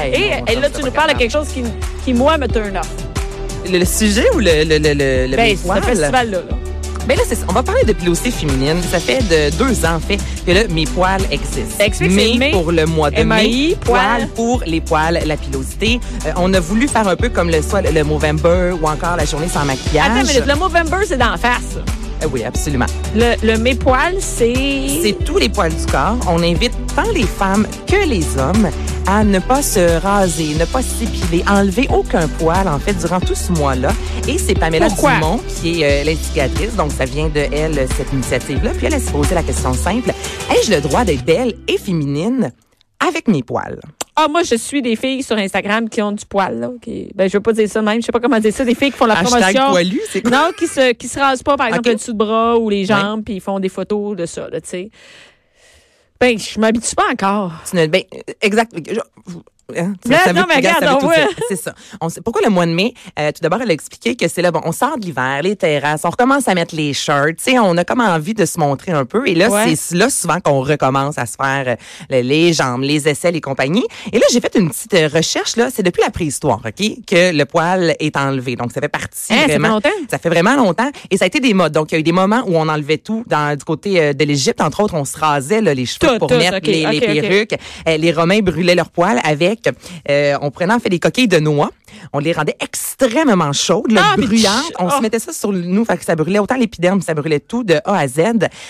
[0.00, 1.62] Hey, Et non, et ça, là, tu nous parles de quelque chose qui,
[2.04, 2.88] qui moi, me turn off.
[3.70, 6.38] Le, le sujet ou le, le, le, le, Ben, ce festival-là.
[6.38, 6.56] là.
[7.06, 7.44] Ben là, c'est ça.
[7.48, 8.76] On va parler de pilosité féminine.
[8.90, 11.84] Ça fait de deux ans, en fait, que là, mes poils existent.
[11.84, 12.50] Explique, c'est mai mai.
[12.50, 13.76] pour le mois de MAI, mai.
[13.80, 14.26] poils.
[14.34, 16.00] pour les poils, la pilosité.
[16.26, 19.26] Euh, on a voulu faire un peu comme le, soit le Movember ou encore la
[19.26, 20.06] journée sans maquillage.
[20.06, 21.76] Attends une minute, le Movember, c'est d'en face.
[22.22, 22.86] Euh, oui, absolument.
[23.14, 24.54] Le, le mes poils, c'est...
[25.02, 26.16] C'est tous les poils du corps.
[26.26, 28.70] On invite tant les femmes que les hommes
[29.06, 33.34] à ne pas se raser, ne pas s'épiler, enlever aucun poil, en fait, durant tout
[33.34, 33.90] ce mois-là.
[34.28, 35.14] Et c'est Pamela Pourquoi?
[35.14, 36.74] Dumont qui est euh, l'instigatrice.
[36.76, 38.70] Donc, ça vient de elle, cette initiative-là.
[38.76, 40.10] Puis elle, elle s'est posé la question simple.
[40.50, 42.52] Ai-je le droit d'être belle et féminine
[43.06, 43.80] avec mes poils?
[44.16, 46.70] Ah, moi, je suis des filles sur Instagram qui ont du poil, là.
[46.80, 47.10] Qui...
[47.14, 48.00] Ben, je veux pas dire ça même.
[48.00, 48.64] Je sais pas comment dire ça.
[48.64, 49.70] Des filles qui font la Hashtag promotion.
[49.70, 50.30] poilu, c'est quoi?
[50.30, 52.84] Non, qui se, qui se rasent pas, par exemple, le dessous de bras ou les
[52.84, 54.90] jambes, puis ils font des photos de ça, là, tu sais.
[56.24, 57.52] Ben, je m'habitue pas encore.
[57.74, 58.02] Ben,
[58.40, 58.72] exact.
[59.76, 61.14] Hein, Là, ça non, mais regarde, ça on voit.
[61.48, 61.74] C'est ça.
[62.00, 62.94] On sait, pourquoi le mois de mai?
[63.18, 65.56] Euh, tout d'abord, elle a expliqué que c'est là, bon, on sort de l'hiver, les
[65.56, 68.58] terrasses, on recommence à mettre les shirts, tu sais, on a comme envie de se
[68.58, 69.26] montrer un peu.
[69.28, 69.74] Et là, Ouais.
[69.76, 71.76] c'est là souvent qu'on recommence à se faire euh,
[72.10, 73.84] le- les jambes, les aisselles et compagnie.
[74.12, 77.32] Et là, j'ai fait une petite euh, recherche, là, c'est depuis la préhistoire, OK, que
[77.36, 78.56] le poil est enlevé.
[78.56, 79.68] Donc, ça fait partie Hein, ça fait vraiment.
[79.74, 79.88] longtemps?
[80.10, 80.90] Ça fait vraiment longtemps.
[81.10, 81.72] Et ça a été des modes.
[81.72, 84.12] Donc, il y a eu des moments où on enlevait tout dans, du côté euh,
[84.12, 84.60] de l'Égypte.
[84.60, 87.54] Entre autres, on se rasait là, les cheveux Tout, pour tout, mettre les, perruques.
[87.88, 89.53] Euh, les Romains brûlaient leurs poils avec,
[90.10, 91.70] euh, on prenait en fait des coquilles de noix.
[92.12, 94.90] On les rendait extrêmement chaudes, là, Ah, tch- On oh.
[94.96, 97.74] se mettait ça sur nous, fait que ça brûlait autant l'épiderme, ça brûlait tout de
[97.84, 98.20] A à Z.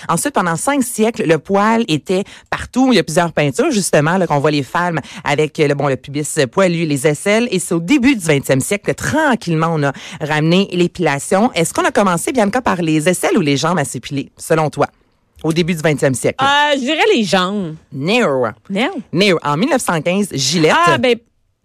[0.09, 2.93] Ensuite, pendant cinq siècles, le poil était partout.
[2.93, 5.89] Il y a plusieurs peintures, justement, là, qu'on voit les femmes avec euh, le, bon,
[5.89, 7.49] le pubis poilu, les aisselles.
[7.51, 11.51] Et c'est au début du 20e siècle, que tranquillement, on a ramené l'épilation.
[11.55, 14.87] Est-ce qu'on a commencé, Bianca, par les aisselles ou les jambes à s'épiler, selon toi?
[15.45, 16.43] Au début du 20e siècle.
[16.43, 17.77] Euh, je dirais les jambes.
[17.93, 18.47] No.
[18.71, 18.91] Non?
[19.13, 19.39] No.
[19.45, 20.73] En 1915, Gillette.
[20.87, 21.17] Ah, ben,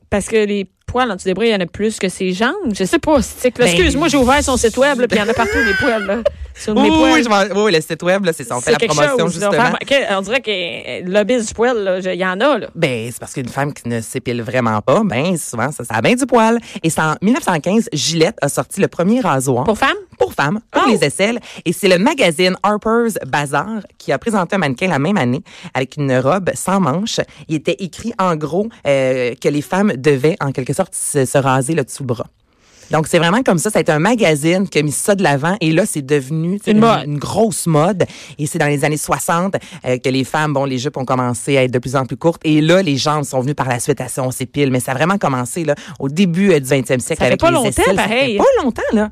[0.09, 2.33] parce que les poils en dessous des bras, il y en a plus que ses
[2.33, 2.73] jambes.
[2.73, 3.21] Je sais pas.
[3.21, 5.73] c'est Ben, Excuse-moi, j'ai ouvert son site web, puis il y en a partout des
[5.79, 6.17] poils, là.
[6.55, 7.53] Sur Oui, mes poils.
[7.55, 8.57] oui, le site web, c'est ça.
[8.57, 9.49] On fait la promotion, chose, là.
[9.51, 10.17] justement.
[10.17, 12.67] On dirait que euh, le lobbyiste du poil, il y en a, là.
[12.75, 16.01] Ben, c'est parce qu'une femme qui ne s'épile vraiment pas, ben, souvent, ça, ça a
[16.01, 16.59] bien du poil.
[16.83, 19.63] Et c'est en 1915, Gillette a sorti le premier rasoir.
[19.63, 19.95] Pour femmes?
[20.19, 20.89] Pour femmes, pour Oh.
[20.91, 21.39] les aisselles.
[21.65, 25.41] Et c'est le magazine Harper's Bazaar qui a présenté un mannequin la même année
[25.73, 27.19] avec une robe sans manches.
[27.47, 31.37] Il était écrit en gros euh, que les femmes devaient, en quelque sorte, se, se
[31.37, 32.27] raser le dessous le bras.
[32.91, 33.69] Donc, c'est vraiment comme ça.
[33.69, 35.55] Ça a été un magazine qui a mis ça de l'avant.
[35.61, 36.59] Et là, c'est devenu
[37.05, 38.05] Une grosse mode.
[38.39, 41.55] Et c'est dans les années 60 euh, que les femmes, bon, les jupes ont commencé
[41.55, 42.41] à être de plus en plus courtes.
[42.43, 44.71] Et là, les jambes sont venues par la suite à ça, on s'épile.
[44.71, 47.39] Mais ça a vraiment commencé là, au début euh, du 20e siècle Ça fait avec
[47.39, 47.85] pas les longtemps, aisselles.
[47.85, 48.37] Ça fait pareil.
[48.39, 49.09] pas longtemps, là.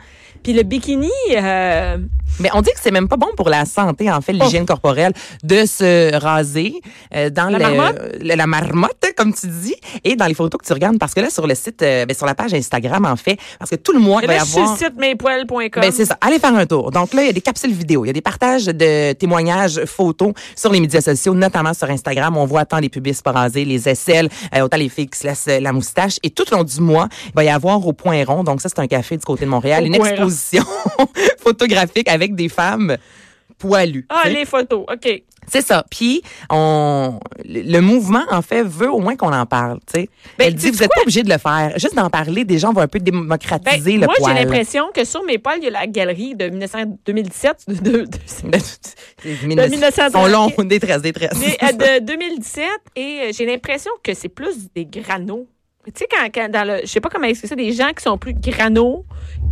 [0.48, 1.98] Puis le bikini, euh,
[2.40, 5.14] Mais on dit que c'est même pas bon pour la santé, en fait, l'hygiène corporelle,
[5.44, 6.74] de se raser
[7.16, 8.02] euh, dans La le- marmotte?
[8.22, 11.00] le- la marmotte, comme tu dis, et dans les photos que tu regardes.
[11.00, 13.72] Parce que là, sur le site, euh, ben, sur la page Instagram, en fait, parce
[13.72, 14.48] que tout le mois, il va y avoir...
[14.78, 15.82] sur le site mespoils.com.
[15.82, 16.18] Ben, c'est ça.
[16.22, 16.92] Allez faire un tour.
[16.92, 19.84] Donc là, il y a des capsules vidéo, il y a des partages de témoignages
[19.86, 22.38] photos sur les médias sociaux, notamment sur Instagram.
[22.38, 25.28] On voit tant les pubis pas rasés, les aisselles, euh, autant les filles qui se
[25.28, 26.18] laissent euh, la moustache.
[26.24, 28.70] Et tout au long du mois, il va y avoir au Point Rond, donc ça,
[28.70, 30.64] c'est un café du côté de Montréal, Au une exposition
[31.48, 32.98] photographique avec des femmes
[33.58, 34.06] poilues.
[34.10, 35.24] Ah, les photos, OK.
[35.50, 35.86] C'est ça.
[35.90, 40.10] Puis on le mouvement en fait veut au moins qu'on en parle, tu sais.
[40.38, 42.74] Ben, Elle dit vous êtes pas obligé de le faire, juste d'en parler, des gens
[42.74, 44.36] vont un peu Ben, démocratiser le moi, j'ai poil.
[44.36, 48.02] l'impression que sur mes poils, il y a la galerie de 1900 2017, de, de-
[48.02, 48.06] de-
[49.56, 50.10] De 1900.
[50.12, 51.32] sont longs, détresse, détresse.
[51.40, 52.66] Mais, euh, de 2017
[52.98, 55.48] et euh, j'ai l'impression que c'est plus des granos.
[55.88, 56.80] Tu sais, quand, quand dans le.
[56.82, 59.04] Je sais pas comment expliquer ça, des gens qui sont plus granos,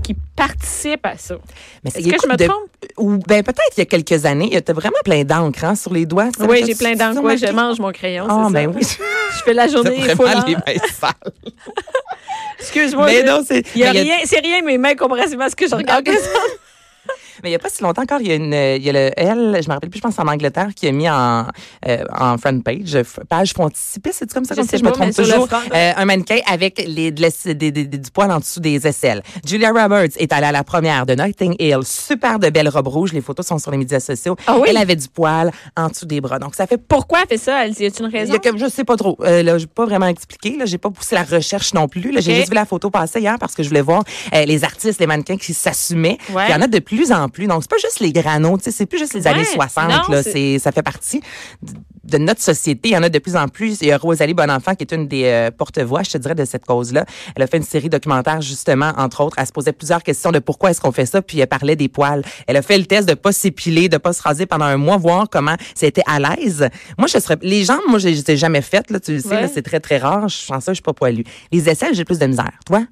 [0.03, 1.35] qui participent à ça.
[1.83, 2.69] Mais c'est- Est-ce que je me de- trompe?
[2.97, 5.93] Ou ben peut-être il y a quelques années, tu as vraiment plein d'encre hein, sur
[5.93, 6.29] les doigts.
[6.37, 7.23] Ça, Oui, j'ai plein d'encre.
[7.23, 8.25] Ouais, je mange mon crayon.
[8.29, 8.77] Ah c'est ben ça.
[8.79, 8.85] oui.
[9.37, 11.13] Je fais la journée full vraiment en- les mains sales.
[12.59, 13.05] Excuse-moi.
[13.05, 15.67] Mais non, c'est Il y a rien, c'est rien mes mains comparativement à ce que
[15.67, 16.07] je regarde.
[16.07, 16.15] Ok.
[17.43, 18.93] Mais il n'y a pas si longtemps encore, il y a une, il y a
[18.93, 21.45] le elle, je me rappelle plus, je pense en Angleterre, qui a mis en,
[21.87, 25.13] euh, en front page, f- page frontispice, c'est comme ça, comme ça, je me trompe
[25.13, 29.21] toujours, euh, un mannequin avec les, des- des- des- du poil en dessous des aisselles.
[29.45, 33.13] Julia Roberts est allée à la première de Notting Hill, super de belle robe rouge,
[33.13, 34.35] les photos sont sur les médias sociaux.
[34.47, 34.67] Ah oui?
[34.69, 37.65] Elle avait du poil en dessous des bras, donc ça fait Pourquoi elle fait ça?
[37.65, 38.33] Elle dit, y a-t-il une il raison?
[38.33, 39.17] y a comme, je sais pas trop.
[39.21, 40.55] Euh, là, j'ai pas vraiment expliqué.
[40.57, 42.11] Là, j'ai pas poussé la recherche non plus.
[42.11, 44.03] Là, j'ai juste vu la photo passer hier parce que je voulais voir
[44.33, 46.17] euh, les artistes, les mannequins qui s'assumaient.
[46.33, 46.43] Ouais.
[46.47, 47.47] Il y en a de plus en plus.
[47.47, 48.57] Donc c'est pas juste les granos.
[48.59, 49.27] Tu sais, c'est plus juste les Ouais.
[49.27, 49.89] années 60.
[49.89, 51.21] Non, là, c'est- c'est, ça fait partie
[52.03, 52.89] de notre société.
[52.89, 53.79] Il y en a de plus en plus.
[53.81, 56.45] Il y a Rosalie Bonenfant qui est une des euh, porte-voix, je te dirais, de
[56.45, 57.05] cette cause-là.
[57.35, 59.37] Elle a fait une série documentaire justement, entre autres.
[59.39, 61.87] Elle se posait plusieurs questions de pourquoi est-ce qu'on fait ça, puis elle parlait des
[61.87, 62.23] poils.
[62.47, 64.97] Elle a fait le test de pas s'épiler, de pas se raser pendant un mois,
[64.97, 66.69] voir comment c'était à l'aise.
[66.99, 69.29] Moi, je serais les jambes, moi, je les ai jamais faites là, tu le sais,
[69.29, 69.41] Ouais.
[69.41, 70.27] là, c'est très très rare.
[70.27, 71.23] Je pense ça, je suis pas poilue.
[71.51, 72.51] Les aisselles, j'ai plus de misère.
[72.67, 72.83] Toi?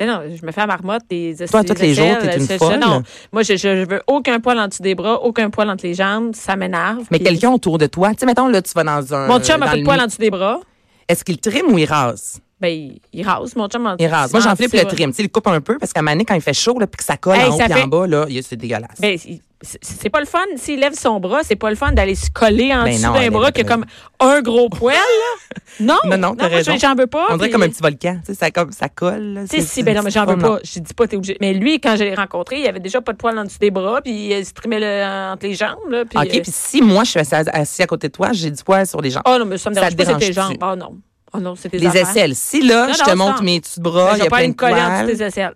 [0.00, 2.52] Mais non, je me fais à marmotte des Toi, tous les jours, t'es une je-
[2.52, 2.78] je- folle.
[2.78, 3.02] Non,
[3.32, 6.34] moi, je, je veux aucun poil en dessous des bras, aucun poil entre les jambes.
[6.34, 7.04] Ça m'énerve.
[7.10, 9.26] Mais quelqu'un autour de toi, tu sais, mettons là, tu vas dans un.
[9.26, 10.60] Mon chum a pas le de poil en dessous des bras.
[11.08, 12.40] Est-ce qu'il trim ou il rase?
[12.58, 13.86] Ben, il, il rase, mon chum.
[13.86, 14.32] en- Il rase.
[14.32, 15.10] Moi, en j'en flippe le trim.
[15.10, 16.96] Tu sais, il coupe un peu parce qu'à donné, quand il fait chaud, là, puis
[16.96, 18.98] que ça colle Hey, en haut ça fait- en bas, là, il- c'est dégueulasse.
[18.98, 20.38] Ben, c'est- pas le fun.
[20.56, 23.12] S'il lève son bras, c'est pas le fun d'aller se coller en Ben dessous non,
[23.14, 23.84] d'un bras qui a comme
[24.20, 24.96] un gros poil.
[25.80, 26.74] Non, Non, non, raison.
[26.80, 27.26] j'en veux pas.
[27.28, 28.18] On dirait puis- comme un petit volcan.
[28.24, 29.44] Tu sais, ça, comme, ça colle.
[29.50, 30.58] Tu sais, si, ben non, mais j'en veux pas-.
[30.64, 31.36] Je dis pas, t'es obligé.
[31.42, 33.70] Mais lui, quand je l'ai rencontré, il avait déjà pas de poil en dessous des
[33.70, 36.04] bras, puis il se trimait le- entre les jambes, là.
[36.06, 38.50] Puis, OK, euh, puis si moi, je suis assis, assis à côté de toi, j'ai
[38.50, 39.22] du poil sur les jambes.
[39.26, 40.56] Oh non, mais ça me Ça dérange pas, c'est tes jambes.
[40.62, 40.96] Oh non.
[41.32, 42.08] Oh non, c'est tes les affaires.
[42.08, 42.34] aisselles.
[42.34, 44.54] Si là, Non, je te montre mes petits bras, il y a pas plein de
[44.54, 45.54] coller en dessous des aisselles.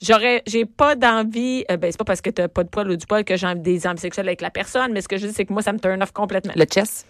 [0.00, 2.96] J'aurais, j'ai pas d'envie, euh, ben, c'est pas parce que t'as pas de poil ou
[2.96, 5.32] du poil que j'ai des envies sexuelles avec la personne, mais ce que je dis,
[5.34, 6.52] c'est que moi, ça me turn off complètement.
[6.54, 7.06] Le chest?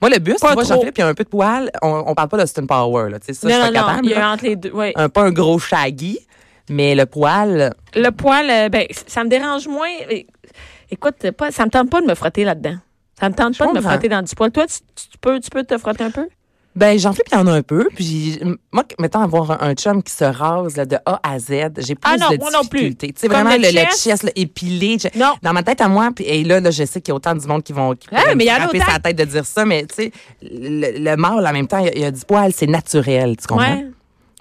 [0.00, 0.62] Moi, le buste, Pas trop.
[0.64, 1.70] Jean-Philippe, il y a un peu de poil.
[1.82, 3.18] On, on parle pas d'Austin Power, là.
[3.18, 4.06] Tu sais, ça, je suis non, pas non, capable.
[4.06, 4.30] il y a là.
[4.32, 4.92] entre les deux, ouais.
[4.96, 6.18] Un, pas un gros shaggy,
[6.70, 7.74] mais le poil.
[7.94, 9.88] Le poil, euh, ben, ça me dérange moins.
[10.08, 10.26] É-
[10.92, 12.76] Écoute, pas, ça me tente pas de me frotter là-dedans.
[13.18, 13.90] Ça me tente Je pas de me comprends.
[13.90, 14.50] frotter dans du poil.
[14.50, 14.78] Toi, tu,
[15.10, 16.28] tu peux, tu peux te frotter un peu?
[16.80, 17.88] Ben, Jean-Philippe, il y en a un peu.
[17.94, 18.40] Puis,
[18.72, 21.94] moi, mettons, avoir un, un chum qui se rase là, de A à Z, j'ai
[21.94, 23.08] plus Ah non, de moi difficultés.
[23.12, 24.02] Tu sais, vraiment, le le, chest.
[24.02, 24.96] chest, là, épilé.
[24.98, 25.34] je- Non.
[25.42, 27.34] Dans ma tête à moi, puis et là, là, je sais qu'il y a autant
[27.34, 29.64] du monde qui vont qui Ah, mais y en a sa tête de dire ça,
[29.66, 30.12] mais tu sais,
[30.42, 32.66] le, le mâle, en même temps, il y a- il y, a du poil, c'est
[32.66, 33.74] naturel, tu comprends?
[33.76, 33.86] Ouais.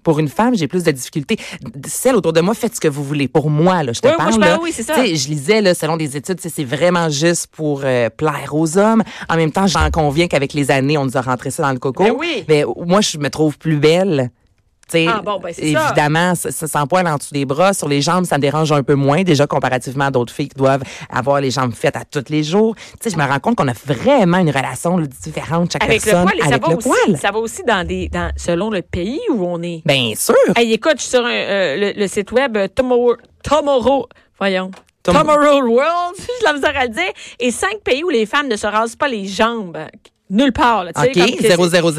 [0.04, 1.38] Pour une femme, j'ai plus de difficultés.
[1.88, 3.28] Celle autour de moi, faites ce que vous voulez.
[3.28, 4.34] Pour moi, là, je te Oui, moi, parle.
[4.34, 5.06] je parle, là, oui, ça.
[5.06, 9.04] Je lisais, là, selon des études, c'est vraiment juste pour euh, plaire aux hommes.
[9.30, 11.80] En même temps, j'en conviens qu'avec les années, on nous a rentré ça dans le
[11.80, 12.04] coco.
[12.04, 12.44] Ben oui.
[12.48, 14.31] Mais moi, je me trouve plus belle.
[14.95, 15.62] Ah, bon, ben, ça.
[15.62, 18.71] évidemment, ça, ça sans poil en dessous des bras, sur les jambes, ça me dérange
[18.71, 22.06] un peu moins déjà comparativement à d'autres filles qui doivent avoir les jambes faites à
[22.06, 22.75] tous les jours.
[22.75, 26.03] Tu sais, je me rends compte qu'on a vraiment une relation là, différente chaque Avec
[26.06, 27.18] le personne poil, et ça avec va le aussi, poil.
[27.18, 29.81] ça va aussi dans des, dans, selon le pays où on est.
[29.86, 30.36] Bien sûr.
[30.56, 34.07] Hey, écoute, je suis sur un, euh, le, le site web euh, Tomorrow, Tomorrow,
[34.38, 34.71] voyons.
[35.03, 37.12] Tom- Tomorrow World, j'ai la misère à le dire.
[37.39, 39.77] Et cinq pays où les femmes ne se rasent pas les jambes.
[40.29, 40.83] Nulle part.
[40.83, 41.03] Là, OK,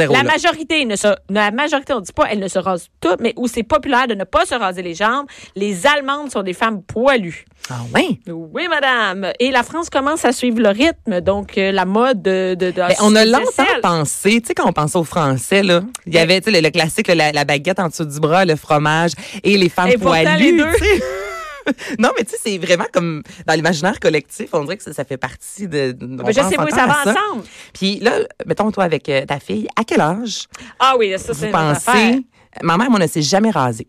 [0.06, 0.32] comme La là.
[0.32, 3.48] majorité, ne se, la majorité, on dit pas, elles ne se rasent toutes, mais où
[3.48, 5.26] c'est populaire de ne pas se raser les jambes.
[5.56, 7.44] Les Allemandes sont des femmes poilues.
[7.68, 8.20] Ah ouais?
[8.28, 9.32] Oui, madame.
[9.40, 12.54] Et la France commence à suivre le rythme, donc euh, la mode de.
[12.58, 15.82] de, de Ben, on a longtemps pensé, tu sais, quand on pensait aux Français, là,
[16.06, 18.56] il y avait, le, le classique, là, la, la baguette en dessous du bras, le
[18.56, 19.12] fromage
[19.42, 20.52] et les femmes Et pourtant, poilues.
[20.52, 20.70] les deux.
[21.98, 25.04] non, mais tu sais, c'est vraiment comme dans l'imaginaire collectif, on dirait que ça, ça
[25.04, 25.92] fait partie de.
[25.92, 27.44] Ben, je sais, encore ça va ensemble.
[27.72, 30.46] Puis là, mettons toi avec euh, ta fille, à quel âge
[30.78, 31.94] Ah oui, ça, c'est une affaire.
[31.94, 32.24] pensez
[32.62, 33.86] Ma mère, moi, ne s'est jamais rasée.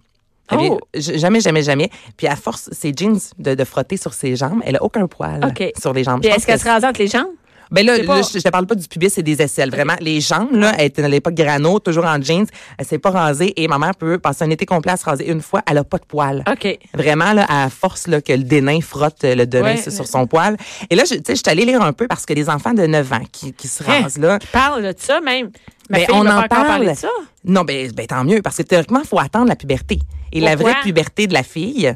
[0.53, 0.79] Oh.
[0.93, 1.89] Jamais, jamais, jamais.
[2.17, 5.39] Puis à force, ses jeans de, de frotter sur ses jambes, elle a aucun poil
[5.79, 6.21] sur les jambes.
[6.21, 7.31] Puis est-ce qu'elle que se rase entre les jambes?
[7.71, 9.69] Ben là, C'est pas- là, je, je te parle pas du pubis et des aisselles.
[9.71, 12.45] Vraiment, les jambes, là, elle était à l'époque grano, toujours en jeans.
[12.77, 15.29] Elle s'est pas rasée et ma mère peut passer un été complet à se raser
[15.29, 15.61] une fois.
[15.69, 16.43] Elle a pas de poils.
[16.51, 16.77] OK.
[16.93, 20.05] Vraiment, là, à force là, que le dénain frotte euh, le dénain Ouais, sur mais-
[20.05, 20.57] son poil.
[20.89, 22.73] Et là, je- tu sais, je suis allée lire un peu parce que les enfants
[22.73, 24.01] de 9 ans qui, qui se Hein?
[24.03, 25.51] rasent, là, Qui parle de ça même.
[25.89, 26.87] Ma Ben, fille on en parle.
[26.89, 27.09] de ça.
[27.43, 29.99] non, ben, ben tant mieux, parce que théoriquement, il faut attendre la puberté.
[30.31, 31.93] Et la vraie puberté de la fille,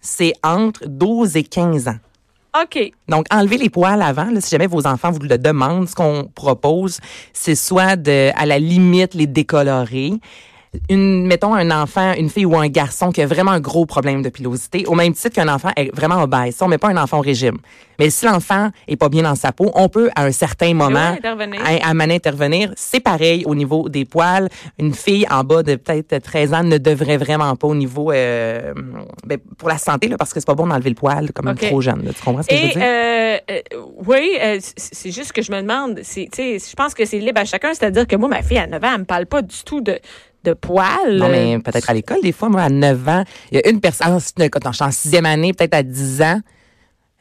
[0.00, 1.96] c'est entre 12 et 15 ans.
[3.08, 6.98] Donc, enlever les poils avant, si jamais vos enfants vous le demandent, ce qu'on propose,
[7.32, 10.12] c'est soit de, à la limite, les décolorer.
[10.88, 14.22] Une, mettons un enfant, une fille ou un garçon qui a vraiment un gros problème
[14.22, 16.56] de pilosité, au même titre qu'un enfant est vraiment obèse.
[16.56, 17.58] Ça, on met pas un enfant au régime.
[17.98, 20.98] Mais si l'enfant est pas bien dans sa peau, on peut, à un certain moment,
[21.16, 21.60] intervenir.
[21.64, 22.72] à, à intervenir.
[22.76, 24.48] C'est pareil au niveau des poils.
[24.78, 28.72] Une fille en bas de peut-être 13 ans ne devrait vraiment pas au niveau, euh,
[29.26, 31.58] ben, pour la santé, là, parce que c'est pas bon d'enlever le poil comme OK.
[31.60, 32.04] trop jeune.
[32.04, 32.12] là.
[32.12, 32.82] tu comprends ce que je veux Et dire?
[32.84, 33.60] euh, euh,
[34.06, 34.38] oui,
[34.76, 38.14] c'est juste que je me demande, je pense que c'est libre à chacun, c'est-à-dire que
[38.16, 39.98] moi, ma fille à 9 ans, elle me parle pas du tout de,
[40.48, 41.16] de poils.
[41.16, 43.80] Non, mais peut-être à l'école, des fois, moi, à 9 ans, il y a une
[43.80, 44.18] personne,
[44.50, 46.40] quand je suis en sixième année, peut-être à 10 ans,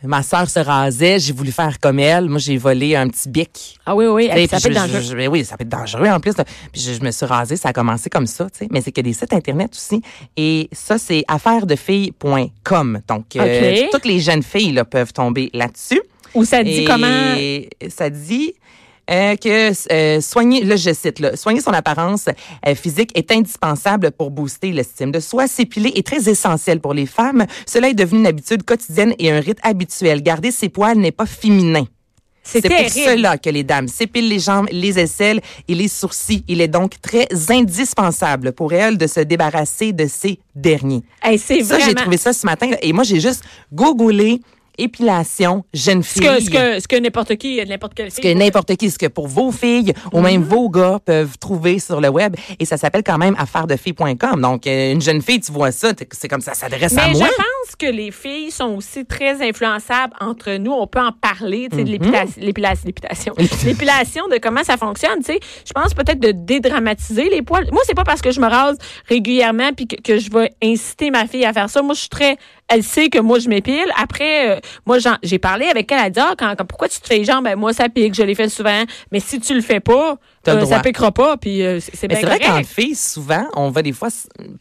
[0.04, 2.30] ma sœur se rasait, j'ai voulu faire comme elle.
[2.30, 3.80] Moi, j'ai volé un petit bic.
[3.86, 5.02] Ah oui, oui, sais, ça peut être dangereux.
[5.02, 6.38] je- je- oui, ça peut être dangereux en plus.
[6.38, 6.44] là.
[6.72, 8.68] Puis je, je me suis rasée, ça a commencé comme ça, tu sais.
[8.72, 10.02] Mais c'est que des sites internet aussi.
[10.38, 13.00] Et ça, c'est affairesdefilles.com.
[13.08, 16.02] Donc, euh, toutes les jeunes filles là, peuvent tomber là-dessus.
[16.34, 17.36] Ou ça dit Et comment?
[17.90, 18.54] Ça dit
[19.10, 22.26] euh, que euh, soigner, là je cite, là, soigner son apparence
[22.66, 25.48] euh, physique est indispensable pour booster l'estime de soi.
[25.48, 27.46] S'épiler est très essentiel pour les femmes.
[27.66, 30.22] Cela est devenu une habitude quotidienne et un rite habituel.
[30.22, 31.86] Garder ses poils n'est pas féminin.
[32.48, 36.46] C'est pour cela que les dames s'épilent les jambes, les aisselles et les sourcils.
[36.48, 41.04] Il est donc très indispensable pour elles de se débarrasser de ces derniers.
[41.22, 41.90] Hey, c'est Ça, vraiment...
[41.90, 42.70] j'ai trouvé ça ce matin.
[42.82, 44.42] Et moi, j'ai juste googlé
[44.78, 46.22] épilation jeune ce fille.
[46.28, 49.08] que, ce que, ce que n'importe qui, n'importe quelle Ce que n'importe qui, ce que
[49.08, 52.36] pour vos filles ou même vos gars peuvent trouver sur le web.
[52.60, 54.42] Et ça s'appelle quand même affairedefilles.com.
[54.42, 57.20] Donc, euh, une jeune fille, tu vois ça, c'est comme ça s'adresse à Mais je
[57.20, 57.28] moi.
[57.28, 60.72] pense que les filles sont aussi très influençables entre nous.
[60.72, 61.94] On peut en parler, tu sais, de Mhm.
[61.94, 63.34] l'épilation, l'épilation, l'épilation,
[63.66, 65.20] l'épilation, de comment ça fonctionne.
[65.20, 67.68] Tu sais, je pense peut-être de dédramatiser les poils.
[67.72, 71.12] Moi, c'est pas parce que je me rase régulièrement puis que, que je vais inciter
[71.12, 71.82] ma fille à faire ça.
[71.82, 72.38] Moi, je suis très,
[72.70, 73.86] elle sait que moi je m'épile.
[74.02, 76.00] Après, euh, moi, j'en- j'ai parlé avec elle.
[76.06, 77.44] Elle dit, ah, quand, quand- pourquoi tu te fais les jambes?
[77.46, 78.14] Ben, moi, ça pique.
[78.14, 78.84] Je les fais souvent.
[79.12, 81.38] Mais si tu le fais pas, euh, ça piquera pas.
[81.38, 84.10] Puis euh, c'est bien c'est vrai qu'en fille, souvent, on va des fois,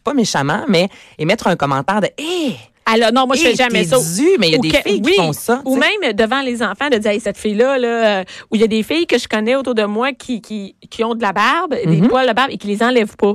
[0.04, 2.54] pas méchamment, mais émettre un commentaire de Hé!
[2.88, 3.96] Alors, non, moi, je fais jamais ça.
[3.98, 5.60] dû, mais il y a Ou des que- filles qui font ça.
[5.64, 7.88] Ou même devant les enfants, de dire, hey, cette fille-là, là,
[8.20, 10.76] euh, où il y a des filles que je connais autour de moi qui, qui,
[10.88, 13.34] qui ont de la barbe, des poils de barbe et qui les enlèvent pas.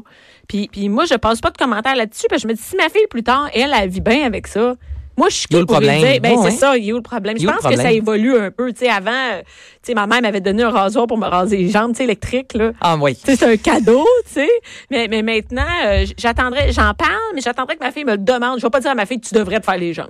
[0.51, 2.75] Puis, puis moi, je passe pas de commentaires là-dessus parce que je me dis, si
[2.75, 4.75] ma fille, plus tard, elle, elle vit bien avec ça.
[5.15, 6.12] Moi, je suis qui le pour lui problème?
[6.12, 7.39] dire, ben, c'est ça, il y a où le problème?
[7.39, 8.70] Je pense que ça évolue un peu.
[8.74, 9.46] Tu sais, avant, euh, tu
[9.84, 12.53] sais, ma mère m'avait donné un rasoir pour me raser les jambes, tu sais, électrique,
[12.53, 12.72] là.
[12.81, 13.17] Ah oui.
[13.24, 14.50] C'est un cadeau, tu sais.
[14.89, 18.60] Mais, mais maintenant, euh, j'attendrai, j'en parle, mais j'attendrai que ma fille me le demande.
[18.60, 20.10] Je vais pas dire à ma fille, tu devrais te faire les jambes.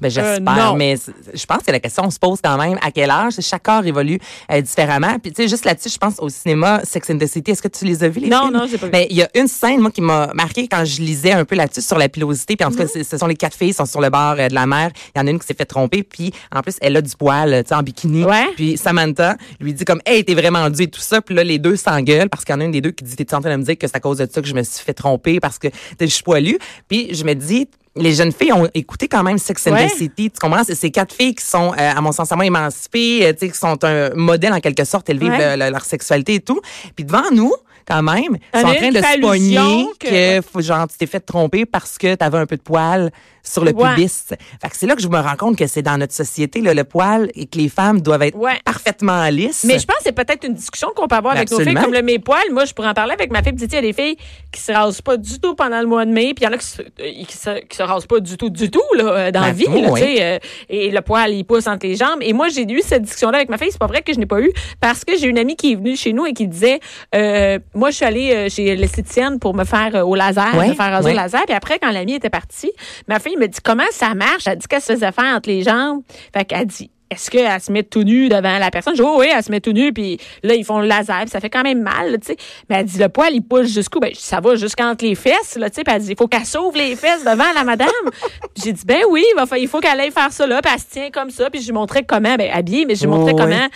[0.00, 0.74] Ben, j'espère, Euh, non.
[0.76, 0.96] mais
[1.32, 3.34] je pense que la question se pose quand même à quel âge?
[3.40, 4.18] Chaque corps évolue
[4.52, 5.18] euh, différemment.
[5.18, 7.52] Puis, tu sais, juste là-dessus, je pense au cinéma Sex and the City.
[7.52, 8.52] Est-ce que tu les as vus, les Non, films?
[8.58, 8.92] non, j'ai pas vu.
[8.92, 11.54] Ben, il y a une scène, moi, qui m'a marqué quand je lisais un peu
[11.54, 12.56] là-dessus sur la pilosité.
[12.56, 12.84] Puis, en tout Mhm.
[12.84, 14.90] cas, c'est- ce sont les quatre filles, sont sur le bord euh, de la mer.
[15.14, 16.02] Il y en a une qui s'est fait tromper.
[16.02, 18.24] Puis, en plus, elle a du poil, tu sais, en bikini.
[18.24, 18.48] Ouais.
[18.54, 21.22] Puis, Samantha lui dit comme, hey, t'es vraiment dû et tout ça.
[21.22, 23.16] Puis là, les deux s'engueulent parce qu'il y en a une des deux qui dit,
[23.16, 24.62] t'es en train de me dire que c'est à cause de ça que je me
[24.62, 25.68] suis fait tromper parce que
[26.00, 26.58] je suis poilue.
[26.86, 29.86] Puis, je me dis, les jeunes filles ont écouté quand même Sex and Ouais.
[29.88, 30.30] the City.
[30.30, 30.64] Tu comprends?
[30.64, 33.46] C'est ces quatre filles qui sont, euh, à mon sens, à moi, émancipées, euh, tu
[33.46, 35.08] sais, qui sont un modèle en quelque sorte.
[35.10, 35.56] Elles vivent Ouais.
[35.56, 36.60] le- le- leur sexualité et tout.
[36.94, 37.52] Puis devant nous,
[37.88, 41.64] quand même, ils sont en train de se pogner que- genre, tu t'es fait tromper
[41.66, 43.10] parce que t'avais un peu de poil
[43.48, 43.94] sur le Ouais.
[43.94, 44.24] pubis.
[44.60, 46.74] Fait que c'est là que je me rends compte que c'est dans notre société, là,
[46.74, 48.58] le poil, et que les femmes doivent être Ouais.
[48.64, 49.64] parfaitement lisses.
[49.64, 51.92] Mais je pense que c'est peut-être une discussion qu'on peut avoir avec nos filles, comme
[51.92, 52.50] le mes poils.
[52.52, 53.52] Moi, je pourrais en parler avec ma fille.
[53.58, 54.16] Sais, il y a des filles
[54.52, 56.52] qui se rasent pas du tout pendant le mois de mai, puis il y en
[56.52, 56.84] a qui se, euh,
[57.26, 59.54] qui se, qui se rasent pas du tout, du tout, là, euh, dans la Ben,
[59.54, 60.16] vie, là, oui.
[60.20, 60.38] euh,
[60.68, 62.18] et le poil, il pousse entre les jambes.
[62.22, 63.68] Et moi, j'ai eu cette discussion-là avec ma fille.
[63.70, 64.50] C'est pas vrai que je n'ai pas eu,
[64.80, 66.80] parce que j'ai une amie qui est venue chez nous et qui disait,
[67.14, 70.90] euh, moi, je suis allée chez l'esthéticienne pour me faire au laser, Ouais, me faire
[70.90, 71.12] raser ouais.
[71.12, 71.42] au laser.
[71.46, 72.72] Puis après, quand l'amie était partie,
[73.08, 74.46] ma fille me dit, comment ça marche?
[74.46, 76.02] Elle dit qu'elle se faisait faire entre les jambes?
[76.34, 78.96] Fait qu'elle dit, est-ce qu'elle se met tout nu devant la personne?
[78.96, 81.20] Je dis, oh oui, elle se met tout nu, puis là, ils font le laser,
[81.20, 82.36] puis ça fait quand même mal, tu sais.
[82.68, 84.00] Mais elle dit, le poil, il pousse jusqu'où?
[84.00, 85.84] Ben, ça va jusqu'entre les fesses, là, tu sais.
[85.84, 87.88] Puis elle dit, il faut qu'elle sauve les fesses devant la madame.
[88.62, 90.80] J'ai dit, ben oui, il, va il faut qu'elle aille faire ça, là, puis elle
[90.80, 93.32] se tient comme ça, puis je lui montrais comment, ben, habillée, mais je lui montrais
[93.34, 93.42] Oh, oui.
[93.42, 93.68] comment.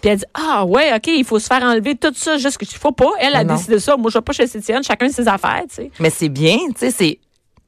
[0.00, 2.66] Puis elle dit, ah ouais, OK, il faut se faire enlever tout ça, juste que
[2.66, 3.10] faut pas.
[3.18, 3.54] Elle a Non, non.
[3.56, 3.96] décidé ça.
[3.96, 5.90] Moi, je vais pas chez l'esthéticienne, chacun ses affaires, tu sais.
[5.98, 7.18] Mais c'est bien, tu sais, c'est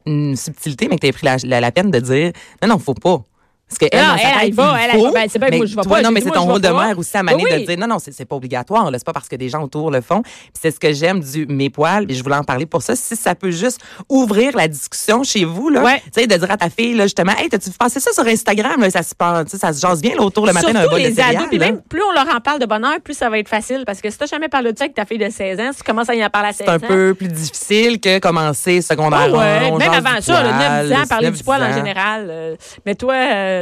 [0.08, 2.94] une subtilité, mais que tu pris la, la, la peine de dire non, non, faut
[2.94, 3.24] pas.
[3.68, 5.12] Parce que elle, Non, elle, va, elle.
[5.12, 6.00] Ben, c'est mais moi, je vais pas.
[6.02, 6.86] Non, mais c'est ton rôle de pas.
[6.86, 8.88] mère aussi à Mané de dire non, non, c'est c'est pas obligatoire.
[8.94, 10.22] C'est pas parce que des gens autour le font.
[10.58, 12.06] C'est ce que j'aime du mes poils.
[12.10, 12.96] Et je voulais en parler pour ça.
[12.96, 16.00] Si ça peut juste ouvrir la discussion chez vous, là, Ouais.
[16.12, 18.80] tu sais, de dire à ta fille, là, justement, hey, t'as-tu passé ça sur Instagram?
[18.80, 21.06] Là, ça se passe, ça se jase bien là, autour le matin d'un bol de
[21.08, 21.36] les céréales.
[21.36, 21.48] ados.
[21.50, 21.66] Puis là.
[21.66, 23.84] même, plus on leur en parle de bonheur, plus ça va être facile.
[23.86, 25.78] Parce que si t'as jamais parlé de ça avec ta fille de 16 ans, si
[25.78, 26.74] tu commences à y en parler à 16 C'est ans.
[26.74, 29.28] un peu plus difficile que commencer secondaire.
[29.38, 30.58] Ah même avant ça, le 9
[30.88, 31.76] poil, ans, parler 9, du poil en 10 ans.
[31.76, 32.26] général.
[32.30, 32.56] euh,
[32.86, 33.57] mais toi, euh,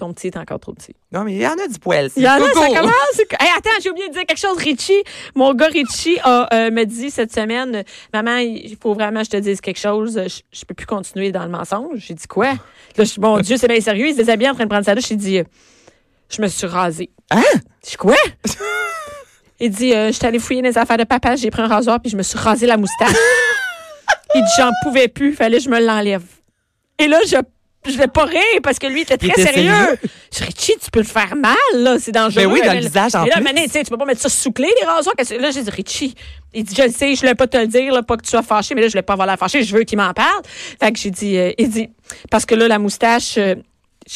[0.00, 0.94] ton petit est encore trop petit.
[1.12, 2.10] Non, mais il y en a du poil.
[2.16, 3.20] Il y en a, ça commence.
[3.38, 4.56] Hey, attends, j'ai oublié de dire quelque chose.
[4.56, 5.02] Richie,
[5.34, 9.30] mon gars Richie a, euh, me dit cette semaine, maman, il faut vraiment que je
[9.30, 10.20] te dise quelque chose.
[10.26, 11.98] Je, je peux plus continuer dans le mensonge.
[11.98, 12.52] J'ai dit quoi?
[12.96, 14.08] Là, je mon Dieu, c'est bien sérieux.
[14.08, 15.08] Il se déshabille en train de prendre sa douche.
[15.08, 15.42] J'ai dit,
[16.28, 17.10] je me suis rasée.
[17.30, 17.42] Hein?
[17.88, 18.16] Je quoi?
[19.60, 22.00] Il dit, euh, je suis allée fouiller les affaires de papa, j'ai pris un rasoir
[22.00, 23.14] puis je me suis rasé la moustache.
[24.34, 26.22] Il dit, j'en pouvais plus, fallait que je me l'enlève.
[26.98, 27.36] Et là, je
[27.86, 29.70] je vais pas rire parce que lui était très était sérieux.
[29.72, 29.98] sérieux.
[30.36, 32.44] Je Richie, tu peux le faire mal, là, c'est dangereux.
[32.44, 33.40] Ben oui, dans Mais le visage, en Et là.
[33.40, 35.14] Mané, tu sais, tu peux pas mettre ça sous clé, les rasoirs.
[35.18, 36.14] Là, j'ai dit, Richie,
[36.52, 38.30] il dit, je le sais, je voulais pas te le dire, là, pas que tu
[38.30, 40.42] sois fâché, mais là, je voulais pas avoir la fâché, je veux qu'il m'en parle.
[40.80, 41.88] Fait que j'ai dit, euh, il dit,
[42.30, 43.54] parce que là, la moustache, euh,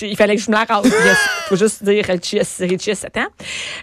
[0.00, 0.90] il fallait que je me la rase.
[1.48, 3.26] Faut juste dire Richie, Richie a 7 ans.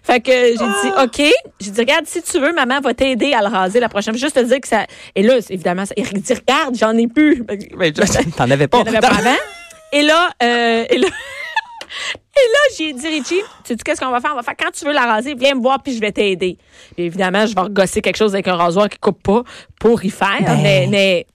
[0.03, 1.31] Fait que j'ai dit, OK.
[1.59, 4.19] J'ai dit, regarde, si tu veux, maman va t'aider à le raser la prochaine fois.
[4.19, 4.85] Juste te dire que ça.
[5.15, 7.43] Et là, évidemment, ça, il dit, regarde, j'en ai plus.
[7.49, 8.79] Je- T'en avais pas.
[8.79, 9.35] Il y en avait pas avant?
[9.91, 14.21] Et là, euh, et là, et là, j'ai dit, Richie, tu dis qu'est-ce qu'on va
[14.21, 14.31] faire?
[14.33, 16.57] On va faire, quand tu veux la raser, viens me voir puis je vais t'aider.
[16.97, 19.43] Évidemment, je vais regosser quelque chose avec un rasoir qui coupe pas
[19.79, 20.37] pour y faire.
[20.41, 20.59] Ben.
[20.61, 21.27] Mais, mais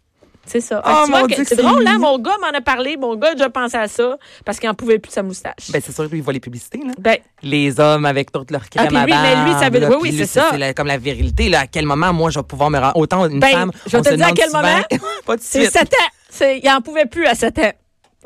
[0.46, 0.80] C'est ça.
[0.82, 1.94] Fait Oh, tu vois que c'est c'est drôle, là.
[1.94, 2.02] mignon.
[2.12, 2.96] Mon gars m'en a parlé.
[2.96, 5.70] Mon gars a déjà pensé à ça parce qu'il en pouvait plus de sa moustache.
[5.70, 6.92] Ben, c'est sûr qu'il voit les publicités, là.
[6.98, 9.80] Ben, Les hommes avec toute leur crème Ah, puis à lui, mais lui, ça veut-
[9.80, 10.56] barbe, oui, oui, c'est ça.
[10.56, 11.60] la- comme la virilité, là.
[11.60, 12.96] À quel moment, moi, je vais pouvoir me rendre.
[12.96, 13.72] Autant une Ben, femme.
[13.86, 14.80] je vais te dire à quel moment.
[15.26, 15.72] Pas de c'est suite.
[15.72, 16.10] 7 ans.
[16.30, 17.72] C'est- Il en pouvait plus à 7 ans.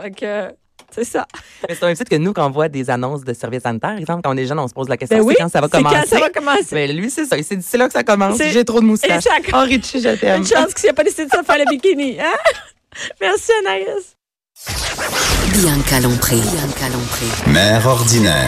[0.01, 0.49] Fait que,
[0.91, 1.27] c'est ça.
[1.69, 4.23] Mais c'est un site que nous, quand on voit des annonces de services sanitaires, exemple,
[4.25, 5.35] quand on est jeune, on se pose la question, Ben oui.
[5.37, 5.97] c'est quand ça va c'est commencer.
[5.97, 6.69] quand ça va commencer.
[6.75, 7.37] Mais lui, c'est ça.
[7.37, 8.39] Il s'est dit, c'est là que ça commence.
[8.39, 9.25] J'ai trop de moustaches.
[9.53, 10.41] Oh, Richie, je t'aime.
[10.43, 12.19] Une chance qu'il n'y a pas décidé de ça faire le bikini.
[12.21, 12.33] Hein?
[13.21, 14.17] Merci, Anaïs.
[15.53, 16.37] Bianca Lompré.
[16.37, 17.51] Bianca Lompré.
[17.51, 18.37] Mère ordinaire.